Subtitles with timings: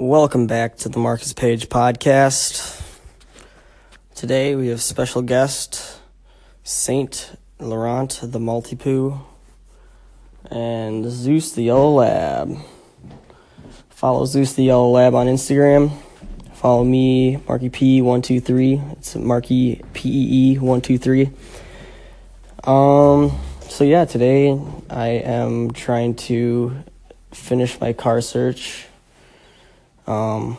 [0.00, 2.80] Welcome back to the Marcus Page podcast.
[4.14, 5.98] Today we have special guest
[6.62, 9.20] Saint Laurent the Maltipoo
[10.52, 12.58] and Zeus the Yellow Lab.
[13.90, 15.90] Follow Zeus the Yellow Lab on Instagram.
[16.54, 18.92] Follow me, Marky P123.
[18.92, 21.32] It's Marky PEE123.
[22.68, 24.56] Um, so yeah, today
[24.88, 26.84] I am trying to
[27.32, 28.87] finish my car search.
[30.08, 30.56] Um,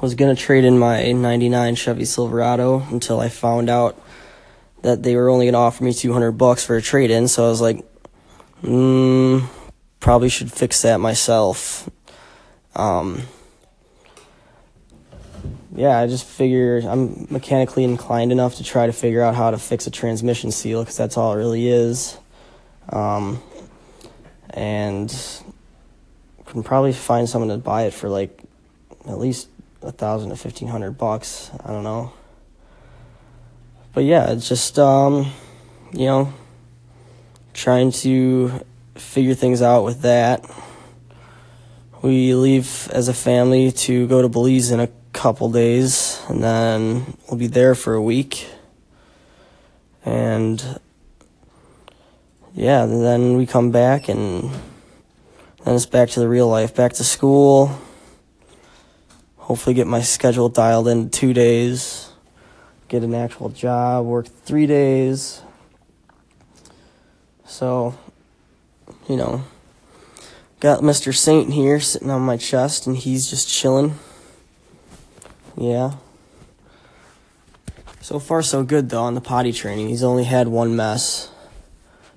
[0.00, 4.00] was gonna trade in my 99 Chevy Silverado until I found out
[4.82, 7.28] that they were only gonna offer me 200 bucks for a trade in.
[7.28, 7.84] So I was like,
[8.62, 9.48] mm,
[10.00, 11.90] probably should fix that myself.
[12.74, 13.22] Um,
[15.74, 19.58] yeah, I just figure I'm mechanically inclined enough to try to figure out how to
[19.58, 22.16] fix a transmission seal because that's all it really is.
[22.88, 23.42] Um,
[24.50, 25.10] and
[26.46, 28.42] can probably find someone to buy it for like
[29.06, 29.48] at least
[29.82, 31.50] a thousand to fifteen hundred bucks.
[31.64, 32.12] I don't know.
[33.92, 35.32] But yeah, it's just um,
[35.92, 36.32] you know,
[37.52, 40.44] trying to figure things out with that.
[42.00, 47.16] We leave as a family to go to Belize in a couple days, and then
[47.28, 48.48] we'll be there for a week.
[50.04, 50.80] And
[52.54, 54.50] yeah, then we come back, and
[55.64, 57.78] then it's back to the real life, back to school
[59.52, 62.10] hopefully get my schedule dialed in two days,
[62.88, 65.42] get an actual job, work three days.
[67.44, 67.94] So,
[69.10, 69.44] you know,
[70.58, 71.14] got Mr.
[71.14, 73.98] Saint here sitting on my chest and he's just chilling.
[75.58, 75.96] Yeah.
[78.00, 79.90] So far, so good though on the potty training.
[79.90, 81.30] He's only had one mess,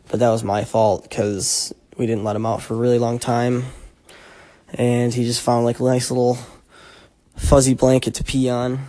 [0.08, 3.20] but that was my fault because we didn't let him out for a really long
[3.20, 3.66] time.
[4.74, 6.38] And he just found like a nice little
[7.36, 8.80] fuzzy blanket to pee on.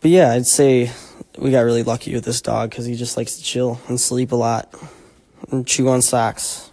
[0.00, 0.90] But yeah, I'd say
[1.38, 4.32] we got really lucky with this dog because he just likes to chill and sleep
[4.32, 4.74] a lot
[5.50, 6.70] and chew on socks.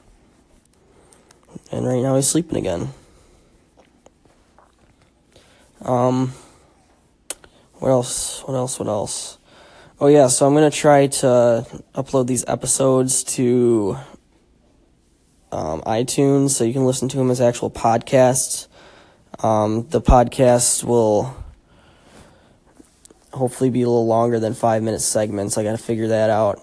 [1.72, 2.90] And right now he's sleeping again.
[5.82, 6.34] Um,
[7.76, 8.42] what else?
[8.42, 8.80] What else?
[8.80, 9.38] What else?
[10.00, 13.98] Oh yeah, so I'm gonna try to upload these episodes to
[15.52, 18.68] um, iTunes, so you can listen to them as actual podcasts.
[19.44, 21.36] Um, the podcast will
[23.32, 25.58] hopefully be a little longer than five minute segments.
[25.58, 26.60] I got to figure that out.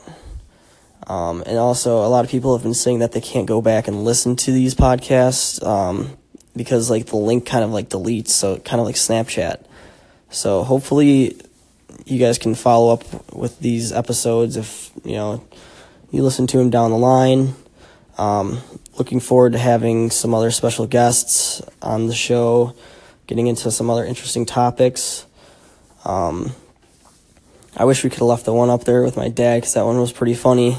[1.06, 3.88] Um, and also, a lot of people have been saying that they can't go back
[3.88, 6.16] and listen to these podcasts um,
[6.56, 9.64] because like the link kind of like deletes, so kind of like Snapchat.
[10.30, 11.36] So hopefully,
[12.06, 15.46] you guys can follow up with these episodes if you know
[16.10, 17.54] you listen to them down the line.
[18.16, 18.60] Um,
[18.96, 22.74] looking forward to having some other special guests on the show,
[23.26, 25.26] getting into some other interesting topics.
[26.04, 26.52] Um,
[27.76, 29.84] I wish we could have left the one up there with my dad because that
[29.84, 30.76] one was pretty funny.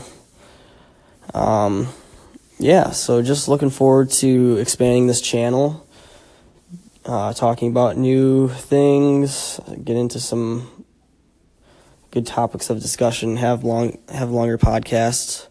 [1.34, 1.90] Um,
[2.58, 5.86] yeah, so just looking forward to expanding this channel,
[7.06, 10.86] uh, talking about new things, get into some
[12.12, 15.48] good topics of discussion, have long have longer podcasts.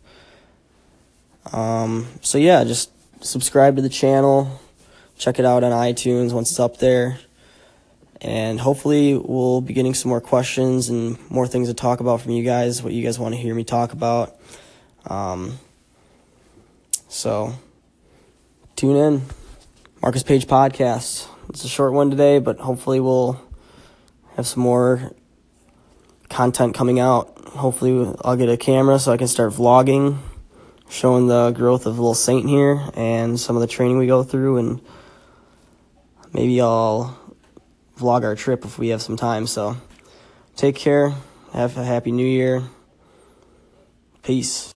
[1.53, 2.91] Um, so yeah, just
[3.25, 4.61] subscribe to the channel,
[5.17, 7.19] check it out on iTunes once it's up there,
[8.21, 12.33] and hopefully we'll be getting some more questions and more things to talk about from
[12.33, 12.83] you guys.
[12.83, 14.37] What you guys want to hear me talk about.
[15.07, 15.59] Um,
[17.09, 17.53] so
[18.77, 19.23] tune in,
[20.01, 21.29] Marcus Page podcast.
[21.51, 23.41] It's a short one today, but hopefully we'll
[24.37, 25.13] have some more
[26.31, 27.39] content coming out.
[27.49, 30.19] Hopefully I'll get a camera so I can start vlogging
[30.89, 34.59] showing the growth of little Saint here and some of the training we go through,
[34.59, 34.81] and
[36.33, 37.19] maybe I'll
[37.99, 39.47] vlog our trip if we have some time.
[39.47, 39.77] So
[40.57, 41.13] take care.
[41.53, 42.63] Have a happy new year.
[44.23, 44.73] Peace.